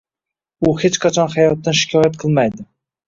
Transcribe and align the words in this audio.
U 0.69 0.71
hech 0.83 0.97
qachon 1.05 1.31
hayotdan 1.35 1.77
shikoyat 1.83 2.21
qilmaydi 2.25 2.67